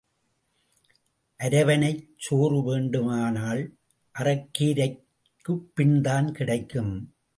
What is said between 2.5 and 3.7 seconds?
வேண்டுமானால்